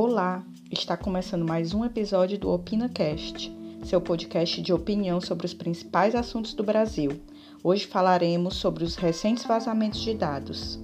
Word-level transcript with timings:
Olá, 0.00 0.44
está 0.70 0.96
começando 0.96 1.44
mais 1.44 1.74
um 1.74 1.84
episódio 1.84 2.38
do 2.38 2.48
OpinaCast, 2.50 3.52
seu 3.82 4.00
podcast 4.00 4.62
de 4.62 4.72
opinião 4.72 5.20
sobre 5.20 5.44
os 5.44 5.52
principais 5.52 6.14
assuntos 6.14 6.54
do 6.54 6.62
Brasil. 6.62 7.20
Hoje 7.64 7.84
falaremos 7.84 8.54
sobre 8.54 8.84
os 8.84 8.94
recentes 8.94 9.42
vazamentos 9.42 9.98
de 9.98 10.14
dados. 10.14 10.80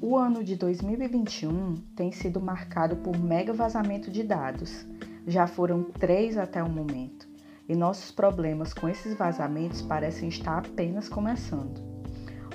O 0.00 0.16
ano 0.16 0.44
de 0.44 0.54
2021 0.54 1.78
tem 1.96 2.12
sido 2.12 2.40
marcado 2.40 2.94
por 2.98 3.18
mega 3.18 3.52
vazamento 3.52 4.12
de 4.12 4.22
dados. 4.22 4.86
Já 5.26 5.48
foram 5.48 5.82
três 5.82 6.38
até 6.38 6.62
o 6.62 6.70
momento, 6.70 7.26
e 7.68 7.74
nossos 7.74 8.12
problemas 8.12 8.72
com 8.72 8.88
esses 8.88 9.18
vazamentos 9.18 9.82
parecem 9.82 10.28
estar 10.28 10.58
apenas 10.58 11.08
começando. 11.08 11.93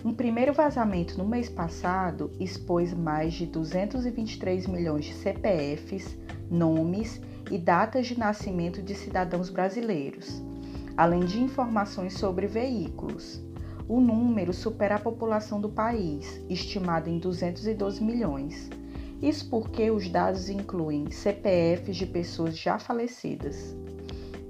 Um 0.04 0.14
primeiro 0.14 0.54
vazamento 0.54 1.18
no 1.18 1.28
mês 1.28 1.50
passado 1.50 2.32
expôs 2.40 2.94
mais 2.94 3.34
de 3.34 3.46
223 3.46 4.66
milhões 4.66 5.06
de 5.06 5.14
CPFs, 5.14 6.18
nomes 6.50 7.22
e 7.52 7.58
datas 7.58 8.08
de 8.08 8.18
nascimento 8.18 8.82
de 8.82 8.96
cidadãos 8.96 9.50
brasileiros, 9.50 10.42
além 10.96 11.26
de 11.26 11.42
informações 11.42 12.14
sobre 12.14 12.48
veículos. 12.48 13.44
O 13.90 14.00
número 14.00 14.54
supera 14.54 14.96
a 14.96 15.00
população 15.00 15.60
do 15.60 15.68
país, 15.68 16.42
estimada 16.48 17.10
em 17.10 17.20
212 17.20 18.02
milhões. 18.02 18.70
Isso 19.22 19.50
porque 19.50 19.92
os 19.92 20.08
dados 20.08 20.50
incluem 20.50 21.12
CPFs 21.12 21.98
de 21.98 22.06
pessoas 22.06 22.58
já 22.58 22.80
falecidas. 22.80 23.76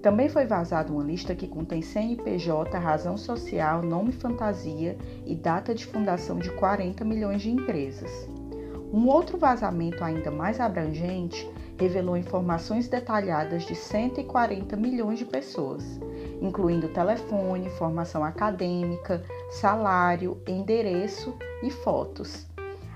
Também 0.02 0.30
foi 0.30 0.46
vazada 0.46 0.94
uma 0.94 1.04
lista 1.04 1.36
que 1.36 1.48
contém 1.48 1.82
CNPJ, 1.82 2.78
razão 2.78 3.18
social, 3.18 3.82
nome 3.82 4.14
fantasia 4.14 4.98
e 5.26 5.36
data 5.36 5.76
de 5.76 5.86
fundação 5.86 6.40
de 6.40 6.50
40 6.52 7.04
milhões 7.04 7.42
de 7.42 7.52
empresas. 7.52 8.30
Um 8.94 9.08
outro 9.08 9.38
vazamento 9.38 10.04
ainda 10.04 10.32
mais 10.32 10.60
abrangente 10.60 11.48
revelou 11.78 12.18
informações 12.18 12.88
detalhadas 12.88 13.64
de 13.64 13.76
140 13.76 14.76
milhões 14.76 15.20
de 15.20 15.26
pessoas, 15.26 16.00
incluindo 16.42 16.88
telefone, 16.90 17.70
formação 17.72 18.24
acadêmica, 18.24 19.24
salário, 19.52 20.42
endereço 20.48 21.36
e 21.62 21.70
fotos. 21.70 22.48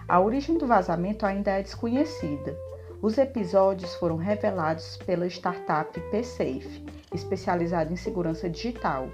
A 0.07 0.19
origem 0.19 0.57
do 0.57 0.67
vazamento 0.67 1.25
ainda 1.25 1.51
é 1.51 1.61
desconhecida. 1.61 2.57
Os 3.03 3.17
episódios 3.17 3.93
foram 3.95 4.15
revelados 4.15 4.95
pela 4.95 5.27
startup 5.27 5.99
PSafe 6.09 6.85
especializado 7.13 7.91
em 7.91 7.97
segurança 7.97 8.49
digital. 8.49 9.09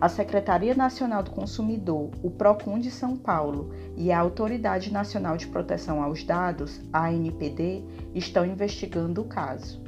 A 0.00 0.08
Secretaria 0.08 0.74
Nacional 0.74 1.22
do 1.22 1.30
Consumidor, 1.30 2.08
o 2.22 2.30
Procon 2.30 2.78
de 2.78 2.90
São 2.90 3.14
Paulo 3.14 3.70
e 3.98 4.10
a 4.10 4.18
Autoridade 4.18 4.90
Nacional 4.90 5.36
de 5.36 5.46
Proteção 5.46 6.02
aos 6.02 6.24
Dados, 6.24 6.80
a 6.90 7.08
ANPD, 7.08 7.84
estão 8.14 8.46
investigando 8.46 9.20
o 9.20 9.28
caso. 9.28 9.82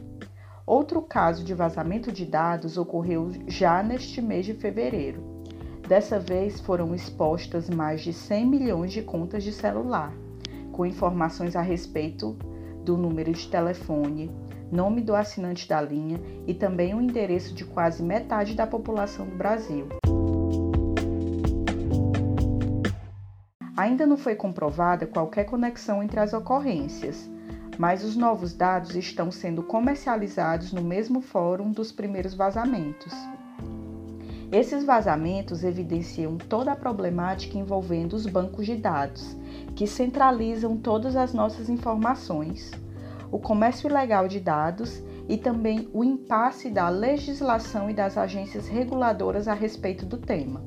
Outro 0.66 1.00
caso 1.00 1.42
de 1.42 1.55
vazamento 1.55 2.12
de 2.12 2.27
dados 2.27 2.77
ocorreu 2.77 3.31
já 3.48 3.83
neste 3.83 4.20
mês 4.20 4.44
de 4.44 4.53
fevereiro. 4.53 5.25
Dessa 5.88 6.19
vez 6.19 6.61
foram 6.61 6.94
expostas 6.94 7.70
mais 7.70 8.03
de 8.03 8.12
100 8.12 8.47
milhões 8.47 8.92
de 8.92 9.00
contas 9.00 9.42
de 9.42 9.50
celular, 9.50 10.12
com 10.72 10.84
informações 10.84 11.56
a 11.56 11.62
respeito 11.62 12.36
do 12.85 12.97
número 12.97 13.33
de 13.33 13.49
telefone, 13.49 14.31
nome 14.71 15.01
do 15.01 15.15
assinante 15.15 15.69
da 15.69 15.81
linha 15.81 16.21
e 16.47 16.55
também 16.55 16.95
o 16.95 17.01
endereço 17.01 17.55
de 17.55 17.65
quase 17.65 18.03
metade 18.03 18.55
da 18.55 18.67
população 18.67 19.27
do 19.27 19.35
Brasil. 19.35 19.89
Ainda 23.77 24.07
não 24.07 24.17
foi 24.17 24.37
comprovada 24.37 25.07
qualquer 25.07 25.45
conexão 25.45 26.03
entre 26.03 26.21
as 26.21 26.33
ocorrências, 26.33 27.29
mas 27.77 28.05
os 28.05 28.15
novos 28.15 28.55
dados 28.55 28.94
estão 28.94 29.33
sendo 29.33 29.62
comercializados 29.62 30.73
no 30.73 30.83
mesmo 30.83 31.21
fórum 31.21 31.73
dos 31.73 31.91
primeiros 31.91 32.34
vazamentos. 32.34 33.12
Esses 34.54 34.84
vazamentos 34.84 35.65
evidenciam 35.65 36.38
toda 36.38 36.70
a 36.70 36.76
problemática 36.76 37.59
envolvendo 37.59 38.12
os 38.12 38.25
bancos 38.25 38.65
de 38.65 38.76
dados, 38.76 39.37
que 39.75 39.84
centralizam 39.84 40.76
todas 40.76 41.16
as 41.16 41.34
nossas 41.34 41.69
informações 41.69 42.70
o 43.32 43.38
comércio 43.41 43.91
ilegal 43.91 44.28
de 44.28 44.38
dados 44.38 45.03
e 45.28 45.37
também 45.37 45.88
o 45.93 46.04
impasse 46.04 46.70
da 46.70 46.88
legislação 46.88 47.91
e 47.91 47.93
das 47.93 48.16
agências 48.16 48.69
reguladoras 48.69 49.48
a 49.48 49.54
respeito 49.54 50.06
do 50.06 50.19
tema. 50.19 50.62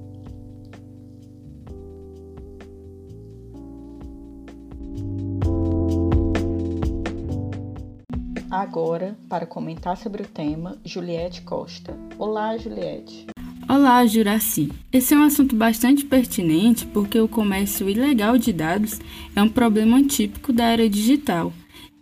Agora, 8.52 9.16
para 9.30 9.46
comentar 9.46 9.96
sobre 9.96 10.24
o 10.24 10.28
tema, 10.28 10.78
Juliette 10.84 11.44
Costa. 11.44 11.98
Olá, 12.20 12.58
Juliette. 12.58 13.37
Olá, 13.70 14.06
Juraci. 14.06 14.72
Esse 14.94 15.14
é 15.14 15.18
um 15.18 15.24
assunto 15.24 15.56
bastante 15.56 16.06
pertinente 16.06 16.86
porque 16.86 17.20
o 17.20 17.28
comércio 17.28 17.90
ilegal 17.90 18.38
de 18.38 18.54
dados 18.54 19.00
é 19.36 19.44
um 19.44 19.50
problema 19.50 20.02
típico 20.04 20.54
da 20.54 20.66
era 20.66 20.90
digital 20.90 21.52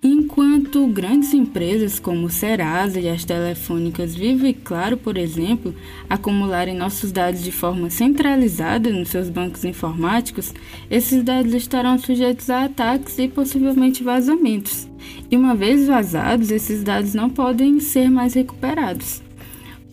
Enquanto 0.08 0.86
grandes 0.86 1.34
empresas 1.34 1.98
como 1.98 2.30
Serasa 2.30 3.00
e 3.00 3.10
as 3.10 3.26
telefônicas 3.26 4.14
Vivo 4.14 4.46
e 4.46 4.54
Claro, 4.54 4.98
por 4.98 5.18
exemplo, 5.18 5.74
acumularem 6.08 6.76
nossos 6.76 7.12
dados 7.12 7.42
de 7.42 7.52
forma 7.52 7.90
centralizada 7.90 8.92
nos 8.92 9.10
seus 9.10 9.30
bancos 9.30 9.66
informáticos, 9.66 10.54
esses 10.92 11.24
dados 11.24 11.56
estarão 11.56 11.98
sujeitos 11.98 12.52
a 12.52 12.66
ataques 12.66 13.18
e 13.18 13.28
possivelmente 13.28 14.04
vazamentos. 14.04 14.88
E 15.32 15.36
uma 15.36 15.56
vez 15.56 15.88
vazados, 15.88 16.52
esses 16.52 16.84
dados 16.84 17.16
não 17.16 17.28
podem 17.28 17.80
ser 17.80 18.12
mais 18.12 18.36
recuperados. 18.36 19.24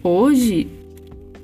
Hoje, 0.03 0.69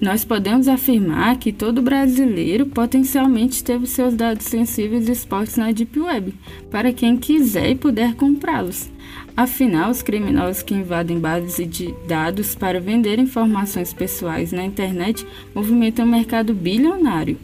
nós 0.01 0.25
podemos 0.25 0.69
afirmar 0.69 1.39
que 1.39 1.53
todo 1.53 1.83
brasileiro 1.83 2.67
potencialmente 2.67 3.65
teve 3.65 3.87
seus 3.87 4.15
dados 4.15 4.47
sensíveis 4.47 5.09
expostos 5.09 5.57
na 5.57 5.73
Deep 5.73 5.99
Web, 5.99 6.35
para 6.71 6.93
quem 6.93 7.17
quiser 7.17 7.71
e 7.71 7.75
puder 7.75 8.15
comprá-los. 8.15 8.89
Afinal, 9.37 9.91
os 9.91 10.01
criminosos 10.03 10.63
que 10.63 10.75
invadem 10.75 11.19
bases 11.19 11.69
de 11.69 11.93
dados 12.07 12.55
para 12.55 12.81
vender 12.81 13.19
informações 13.19 13.93
pessoais 13.93 14.53
na 14.53 14.65
internet 14.65 15.27
movimentam 15.55 16.05
um 16.05 16.11
mercado 16.11 16.55
bilionário. 16.55 17.37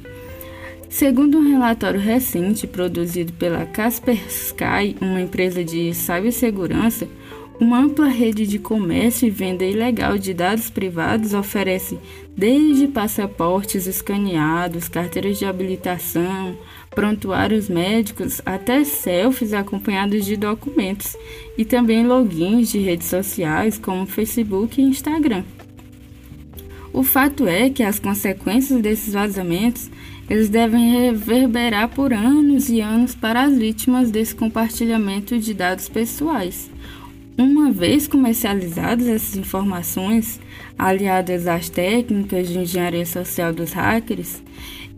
Segundo 0.88 1.38
um 1.38 1.50
relatório 1.50 1.98
recente 1.98 2.69
produzido 2.69 3.32
pela 3.32 3.66
Kaspersky, 3.66 4.97
uma 5.00 5.20
empresa 5.20 5.64
de 5.64 5.93
cibersegurança, 5.93 7.09
uma 7.60 7.78
ampla 7.78 8.09
rede 8.09 8.47
de 8.47 8.59
comércio 8.59 9.26
e 9.26 9.31
venda 9.31 9.65
ilegal 9.65 10.19
de 10.19 10.34
dados 10.34 10.70
privados 10.70 11.34
oferece 11.34 11.98
desde 12.37 12.88
passaportes 12.88 13.87
escaneados, 13.87 14.88
carteiras 14.88 15.38
de 15.38 15.44
habilitação, 15.44 16.56
prontuários 16.91 17.69
médicos, 17.69 18.41
até 18.44 18.82
selfies 18.84 19.53
acompanhados 19.53 20.25
de 20.25 20.37
documentos 20.37 21.16
e 21.56 21.64
também 21.64 22.06
logins 22.06 22.70
de 22.70 22.78
redes 22.78 23.09
sociais 23.09 23.78
como 23.78 24.06
Facebook 24.06 24.81
e 24.81 24.84
Instagram. 24.84 25.44
O 26.93 27.03
fato 27.03 27.47
é 27.47 27.70
que 27.70 27.82
as 27.82 27.98
consequências 27.98 28.81
desses 28.81 29.14
vazamentos 29.14 29.91
eles 30.31 30.48
devem 30.48 30.93
reverberar 30.93 31.88
por 31.88 32.12
anos 32.12 32.69
e 32.70 32.81
anos 32.81 33.14
para 33.14 33.43
as 33.43 33.59
vítimas 33.59 34.10
desse 34.10 34.34
compartilhamento 34.34 35.38
de 35.38 35.53
dados 35.53 35.88
pessoais. 35.88 36.70
Uma 37.37 37.72
vez 37.72 38.06
comercializadas 38.06 39.09
essas 39.09 39.37
informações, 39.37 40.41
aliadas 40.78 41.49
às 41.49 41.69
técnicas 41.69 42.49
de 42.49 42.59
engenharia 42.59 43.05
social 43.05 43.53
dos 43.53 43.72
hackers, 43.72 44.41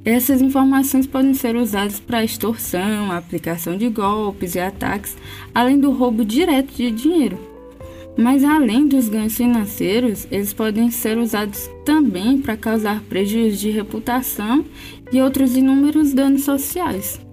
essas 0.04 0.42
informações 0.42 1.06
podem 1.06 1.32
ser 1.32 1.56
usadas 1.56 1.98
para 1.98 2.22
extorsão, 2.22 3.10
aplicação 3.10 3.76
de 3.76 3.88
golpes 3.88 4.54
e 4.54 4.60
ataques, 4.60 5.16
além 5.54 5.80
do 5.80 5.90
roubo 5.90 6.24
direto 6.26 6.74
de 6.74 6.90
dinheiro. 6.90 7.38
Mas 8.18 8.44
além 8.44 8.86
dos 8.86 9.08
ganhos 9.08 9.36
financeiros, 9.36 10.26
eles 10.30 10.52
podem 10.52 10.90
ser 10.90 11.16
usados 11.18 11.70
também 11.84 12.38
para 12.38 12.56
causar 12.56 13.00
prejuízo 13.02 13.58
de 13.58 13.70
reputação 13.70 14.64
e 15.10 15.20
outros 15.20 15.56
inúmeros 15.56 16.12
danos 16.12 16.44
sociais. 16.44 17.25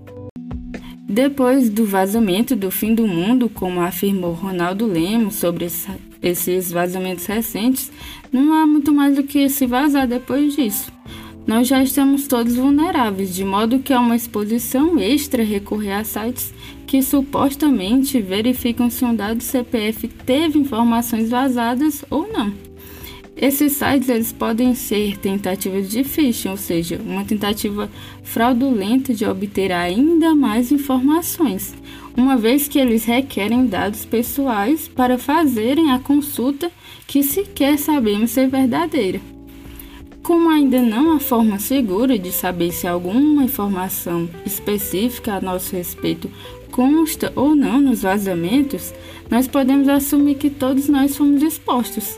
Depois 1.13 1.69
do 1.69 1.85
vazamento 1.85 2.55
do 2.55 2.71
fim 2.71 2.95
do 2.95 3.05
mundo, 3.05 3.47
como 3.47 3.79
afirmou 3.79 4.33
Ronaldo 4.33 4.87
Lemos 4.87 5.35
sobre 5.35 5.67
esses 6.23 6.71
vazamentos 6.71 7.27
recentes, 7.27 7.91
não 8.31 8.51
há 8.51 8.65
muito 8.65 8.91
mais 8.91 9.15
do 9.15 9.21
que 9.21 9.47
se 9.47 9.67
vazar 9.67 10.07
depois 10.07 10.55
disso. 10.55 10.91
Nós 11.45 11.67
já 11.67 11.83
estamos 11.83 12.27
todos 12.27 12.55
vulneráveis, 12.55 13.35
de 13.35 13.45
modo 13.45 13.77
que 13.77 13.93
é 13.93 13.99
uma 13.99 14.15
exposição 14.15 14.97
extra 14.97 15.43
recorrer 15.43 15.91
a 15.91 16.03
sites 16.03 16.51
que 16.87 17.03
supostamente 17.03 18.19
verificam 18.19 18.89
se 18.89 19.05
um 19.05 19.15
dado 19.15 19.43
CPF 19.43 20.07
teve 20.07 20.57
informações 20.57 21.29
vazadas 21.29 22.03
ou 22.09 22.27
não. 22.27 22.72
Esses 23.35 23.73
sites 23.73 24.09
eles 24.09 24.31
podem 24.31 24.75
ser 24.75 25.17
tentativas 25.17 25.89
de 25.89 26.03
phishing, 26.03 26.49
ou 26.49 26.57
seja, 26.57 27.01
uma 27.03 27.25
tentativa 27.25 27.89
fraudulenta 28.21 29.13
de 29.13 29.25
obter 29.25 29.71
ainda 29.71 30.35
mais 30.35 30.71
informações, 30.71 31.73
uma 32.15 32.37
vez 32.37 32.67
que 32.67 32.77
eles 32.77 33.05
requerem 33.05 33.65
dados 33.65 34.05
pessoais 34.05 34.87
para 34.87 35.17
fazerem 35.17 35.91
a 35.91 35.99
consulta 35.99 36.71
que 37.07 37.23
sequer 37.23 37.79
sabemos 37.79 38.31
ser 38.31 38.47
verdadeira. 38.47 39.19
Como 40.21 40.49
ainda 40.49 40.81
não 40.81 41.11
há 41.11 41.19
forma 41.19 41.59
segura 41.59 42.17
de 42.17 42.31
saber 42.31 42.71
se 42.71 42.87
alguma 42.87 43.43
informação 43.43 44.29
específica 44.45 45.33
a 45.33 45.41
nosso 45.41 45.75
respeito 45.75 46.31
consta 46.71 47.33
ou 47.35 47.53
não 47.53 47.81
nos 47.81 48.03
vazamentos, 48.03 48.93
nós 49.29 49.47
podemos 49.47 49.89
assumir 49.89 50.35
que 50.35 50.49
todos 50.49 50.87
nós 50.87 51.17
fomos 51.17 51.43
expostos. 51.43 52.17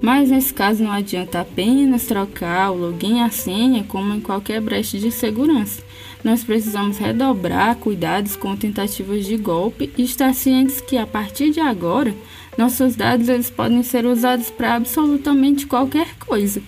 Mas 0.00 0.30
nesse 0.30 0.52
caso 0.52 0.84
não 0.84 0.92
adianta 0.92 1.40
apenas 1.40 2.06
trocar 2.06 2.70
o 2.70 2.76
login 2.76 3.18
e 3.18 3.22
a 3.22 3.30
senha 3.30 3.84
como 3.84 4.14
em 4.14 4.20
qualquer 4.20 4.60
brecha 4.60 4.98
de 4.98 5.10
segurança. 5.10 5.82
Nós 6.22 6.42
precisamos 6.42 6.98
redobrar 6.98 7.76
cuidados 7.76 8.36
com 8.36 8.56
tentativas 8.56 9.24
de 9.24 9.36
golpe 9.36 9.92
e 9.96 10.02
estar 10.02 10.34
cientes 10.34 10.80
que 10.80 10.96
a 10.96 11.06
partir 11.06 11.50
de 11.50 11.60
agora 11.60 12.14
nossos 12.56 12.96
dados 12.96 13.28
eles 13.28 13.50
podem 13.50 13.82
ser 13.82 14.06
usados 14.06 14.50
para 14.50 14.74
absolutamente 14.74 15.66
qualquer 15.66 16.16
coisa. 16.18 16.62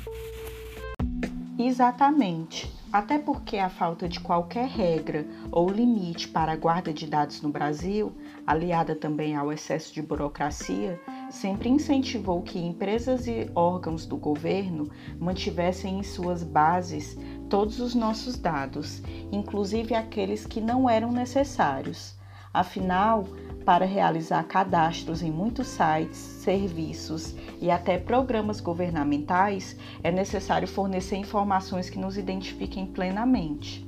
Exatamente. 1.58 2.70
Até 2.92 3.18
porque 3.18 3.58
a 3.58 3.68
falta 3.68 4.08
de 4.08 4.18
qualquer 4.18 4.66
regra 4.66 5.26
ou 5.50 5.68
limite 5.68 6.28
para 6.28 6.52
a 6.52 6.56
guarda 6.56 6.92
de 6.92 7.06
dados 7.06 7.42
no 7.42 7.50
Brasil, 7.50 8.12
aliada 8.46 8.94
também 8.94 9.36
ao 9.36 9.52
excesso 9.52 9.92
de 9.92 10.00
burocracia, 10.00 10.98
sempre 11.30 11.68
incentivou 11.68 12.42
que 12.42 12.58
empresas 12.58 13.26
e 13.26 13.50
órgãos 13.54 14.06
do 14.06 14.16
governo 14.16 14.90
mantivessem 15.18 15.98
em 15.98 16.02
suas 16.02 16.42
bases 16.42 17.16
todos 17.48 17.80
os 17.80 17.94
nossos 17.94 18.38
dados, 18.38 19.02
inclusive 19.32 19.94
aqueles 19.94 20.46
que 20.46 20.60
não 20.60 20.88
eram 20.88 21.12
necessários. 21.12 22.16
Afinal, 22.52 23.24
para 23.64 23.84
realizar 23.84 24.42
cadastros 24.44 25.22
em 25.22 25.30
muitos 25.30 25.68
sites, 25.68 26.16
serviços 26.16 27.34
e 27.60 27.70
até 27.70 27.98
programas 27.98 28.60
governamentais, 28.60 29.76
é 30.02 30.10
necessário 30.10 30.66
fornecer 30.66 31.16
informações 31.16 31.90
que 31.90 31.98
nos 31.98 32.16
identifiquem 32.16 32.86
plenamente. 32.86 33.87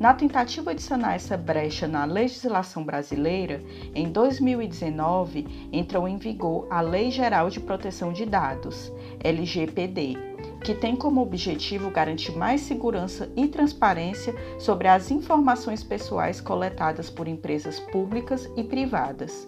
Na 0.00 0.14
tentativa 0.14 0.74
de 0.74 0.80
sanar 0.80 1.14
essa 1.14 1.36
brecha 1.36 1.86
na 1.86 2.06
legislação 2.06 2.82
brasileira, 2.82 3.62
em 3.94 4.10
2019 4.10 5.68
entrou 5.70 6.08
em 6.08 6.16
vigor 6.16 6.66
a 6.70 6.80
Lei 6.80 7.10
Geral 7.10 7.50
de 7.50 7.60
Proteção 7.60 8.10
de 8.10 8.24
Dados, 8.24 8.90
LGPD, 9.22 10.16
que 10.64 10.74
tem 10.74 10.96
como 10.96 11.20
objetivo 11.20 11.90
garantir 11.90 12.32
mais 12.32 12.62
segurança 12.62 13.30
e 13.36 13.46
transparência 13.46 14.34
sobre 14.58 14.88
as 14.88 15.10
informações 15.10 15.84
pessoais 15.84 16.40
coletadas 16.40 17.10
por 17.10 17.28
empresas 17.28 17.78
públicas 17.78 18.50
e 18.56 18.64
privadas. 18.64 19.46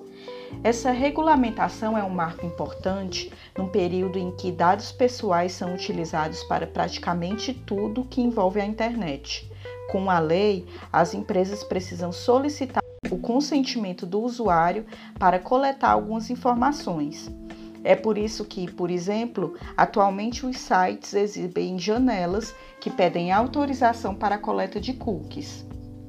Essa 0.63 0.91
regulamentação 0.91 1.97
é 1.97 2.05
um 2.05 2.11
marco 2.11 2.45
importante 2.45 3.33
num 3.57 3.69
período 3.69 4.19
em 4.19 4.31
que 4.31 4.53
dados 4.53 4.93
pessoais 4.93 5.53
são 5.53 5.73
utilizados 5.73 6.45
para 6.45 6.67
praticamente 6.67 7.55
tudo 7.55 8.05
que 8.05 8.21
envolve 8.21 8.61
a 8.61 8.67
internet. 8.67 9.51
Com 9.93 10.09
a 10.09 10.19
lei, 10.19 10.65
as 10.91 11.13
empresas 11.13 11.63
precisam 11.63 12.11
solicitar 12.13 12.83
o 13.11 13.19
consentimento 13.19 14.07
do 14.07 14.23
usuário 14.23 14.87
para 15.19 15.39
coletar 15.39 15.91
algumas 15.91 16.31
informações. 16.31 17.31
É 17.85 17.95
por 17.95 18.17
isso 18.17 18.47
que, 18.47 18.73
por 18.73 18.91
exemplo, 18.91 19.55
atualmente 19.77 20.47
os 20.47 20.57
sites 20.57 21.13
exibem 21.13 21.79
janelas 21.79 22.55
que 22.81 22.89
pedem 22.89 23.33
autorização 23.33 24.15
para 24.15 24.37
a 24.37 24.39
coleta 24.39 24.81
de 24.81 24.95
cookies. 24.95 25.63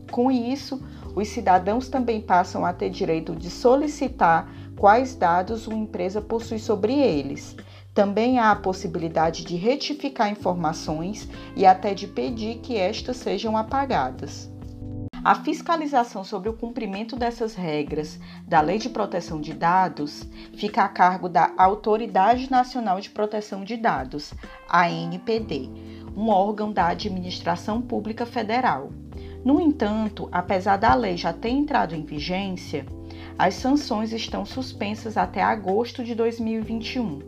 Com 0.09 0.31
isso, 0.31 0.81
os 1.13 1.27
cidadãos 1.27 1.89
também 1.89 2.21
passam 2.21 2.65
a 2.65 2.71
ter 2.71 2.89
direito 2.89 3.35
de 3.35 3.49
solicitar 3.49 4.49
quais 4.77 5.13
dados 5.13 5.67
uma 5.67 5.75
empresa 5.75 6.21
possui 6.21 6.57
sobre 6.57 6.93
eles. 6.93 7.53
Também 7.93 8.39
há 8.39 8.51
a 8.51 8.55
possibilidade 8.55 9.43
de 9.45 9.55
retificar 9.55 10.31
informações 10.31 11.29
e 11.55 11.65
até 11.65 11.93
de 11.93 12.07
pedir 12.07 12.59
que 12.59 12.75
estas 12.75 13.17
sejam 13.17 13.55
apagadas. 13.55 14.51
A 15.23 15.35
fiscalização 15.35 16.23
sobre 16.23 16.49
o 16.49 16.53
cumprimento 16.53 17.15
dessas 17.15 17.55
regras 17.55 18.19
da 18.45 18.59
Lei 18.59 18.77
de 18.77 18.89
Proteção 18.89 19.39
de 19.39 19.53
Dados 19.53 20.27
fica 20.57 20.83
a 20.83 20.89
cargo 20.89 21.29
da 21.29 21.53
Autoridade 21.57 22.51
Nacional 22.51 22.99
de 22.99 23.09
Proteção 23.09 23.63
de 23.63 23.77
Dados, 23.77 24.33
ANPD, 24.67 25.69
um 26.17 26.27
órgão 26.27 26.73
da 26.73 26.87
Administração 26.87 27.81
Pública 27.81 28.25
Federal. 28.25 28.91
No 29.45 29.61
entanto, 29.61 30.27
apesar 30.31 30.77
da 30.77 30.93
lei 30.93 31.15
já 31.15 31.31
ter 31.31 31.49
entrado 31.49 31.95
em 31.95 32.03
vigência, 32.03 32.85
as 33.37 33.55
sanções 33.55 34.13
estão 34.13 34.45
suspensas 34.45 35.17
até 35.17 35.41
agosto 35.41 36.03
de 36.03 36.13
2021, 36.13 37.19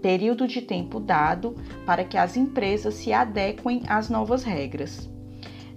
período 0.00 0.48
de 0.48 0.62
tempo 0.62 0.98
dado 0.98 1.54
para 1.84 2.04
que 2.04 2.16
as 2.16 2.36
empresas 2.36 2.94
se 2.94 3.12
adequem 3.12 3.82
às 3.86 4.08
novas 4.08 4.42
regras. 4.42 5.08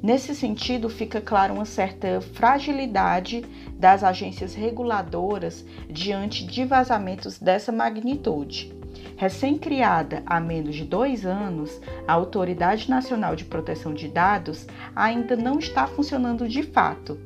Nesse 0.02 0.36
sentido, 0.36 0.90
fica 0.90 1.22
claro 1.22 1.54
uma 1.54 1.64
certa 1.64 2.20
fragilidade 2.20 3.42
das 3.74 4.04
agências 4.04 4.54
reguladoras 4.54 5.66
diante 5.90 6.46
de 6.46 6.66
vazamentos 6.66 7.40
dessa 7.40 7.72
magnitude. 7.72 8.74
Recém-criada 9.16 10.22
há 10.26 10.40
menos 10.40 10.76
de 10.76 10.84
dois 10.84 11.26
anos, 11.26 11.80
a 12.06 12.14
Autoridade 12.14 12.90
Nacional 12.90 13.36
de 13.36 13.46
Proteção 13.46 13.94
de 13.94 14.10
Dados 14.10 14.68
ainda 14.94 15.38
não 15.38 15.58
está 15.58 15.88
funcionando 15.88 16.50
de 16.50 16.64
fato. 16.64 17.18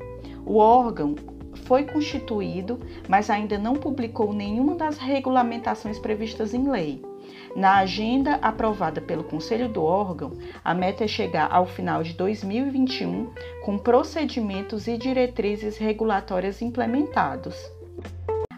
O 0.46 0.58
órgão 0.58 1.16
foi 1.68 1.84
constituído, 1.84 2.80
mas 3.10 3.30
ainda 3.30 3.58
não 3.58 3.76
publicou 3.76 4.34
nenhuma 4.34 4.76
das 4.76 4.98
regulamentações 4.98 6.00
previstas 6.00 6.54
em 6.54 6.70
lei. 6.70 7.04
Na 7.56 7.80
agenda 7.80 8.36
aprovada 8.36 9.02
pelo 9.02 9.24
Conselho 9.24 9.68
do 9.68 9.84
órgão, 9.84 10.32
a 10.64 10.74
meta 10.74 11.04
é 11.04 11.08
chegar 11.08 11.52
ao 11.52 11.66
final 11.66 12.02
de 12.04 12.14
2021 12.14 13.30
com 13.66 13.78
procedimentos 13.78 14.88
e 14.88 14.98
diretrizes 14.98 15.78
regulatórias 15.78 16.62
implementados. 16.62 17.77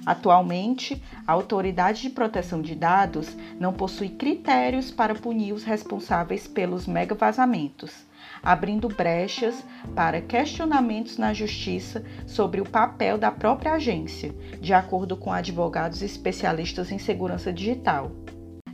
Atualmente, 0.05 1.01
a 1.27 1.33
Autoridade 1.33 2.01
de 2.01 2.09
Proteção 2.09 2.61
de 2.61 2.73
Dados 2.75 3.35
não 3.59 3.73
possui 3.73 4.09
critérios 4.09 4.91
para 4.91 5.13
punir 5.13 5.53
os 5.53 5.63
responsáveis 5.63 6.47
pelos 6.47 6.87
megavazamentos, 6.87 8.05
abrindo 8.41 8.87
brechas 8.87 9.63
para 9.95 10.21
questionamentos 10.21 11.17
na 11.17 11.33
Justiça 11.33 12.03
sobre 12.25 12.61
o 12.61 12.69
papel 12.69 13.17
da 13.17 13.31
própria 13.31 13.73
agência, 13.73 14.33
de 14.59 14.73
acordo 14.73 15.17
com 15.17 15.31
advogados 15.31 16.01
especialistas 16.01 16.91
em 16.91 16.97
segurança 16.97 17.51
digital 17.51 18.11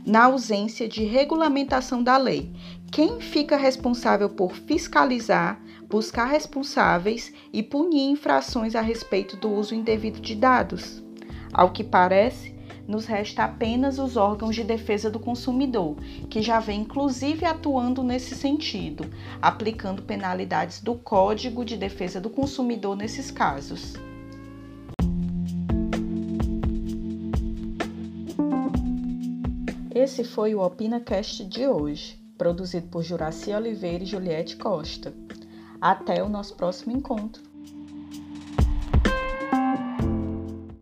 na 0.06 0.26
ausência 0.26 0.88
de 0.88 1.04
regulamentação 1.04 2.00
da 2.00 2.16
lei. 2.16 2.52
Quem 2.92 3.20
fica 3.20 3.56
responsável 3.56 4.30
por 4.30 4.54
fiscalizar, 4.54 5.60
buscar 5.88 6.26
responsáveis 6.26 7.32
e 7.52 7.60
punir 7.60 8.08
infrações 8.08 8.76
a 8.76 8.80
respeito 8.80 9.36
do 9.36 9.50
uso 9.50 9.74
indevido 9.74 10.20
de 10.20 10.36
dados? 10.36 11.05
Ao 11.52 11.70
que 11.70 11.82
parece, 11.82 12.54
nos 12.86 13.06
resta 13.06 13.44
apenas 13.44 13.98
os 13.98 14.16
órgãos 14.16 14.54
de 14.54 14.62
defesa 14.62 15.10
do 15.10 15.18
consumidor, 15.18 15.96
que 16.30 16.40
já 16.40 16.60
vem 16.60 16.82
inclusive 16.82 17.44
atuando 17.44 18.02
nesse 18.02 18.34
sentido, 18.34 19.04
aplicando 19.42 20.02
penalidades 20.02 20.80
do 20.80 20.94
Código 20.94 21.64
de 21.64 21.76
Defesa 21.76 22.20
do 22.20 22.30
Consumidor 22.30 22.96
nesses 22.96 23.30
casos. 23.30 23.94
Esse 29.94 30.22
foi 30.22 30.54
o 30.54 30.60
OpinaCast 30.60 31.44
de 31.46 31.66
hoje, 31.66 32.20
produzido 32.36 32.86
por 32.88 33.02
Juraci 33.02 33.50
Oliveira 33.52 34.04
e 34.04 34.06
Juliette 34.06 34.56
Costa. 34.56 35.12
Até 35.80 36.22
o 36.22 36.28
nosso 36.28 36.54
próximo 36.54 36.94
encontro. 36.94 37.55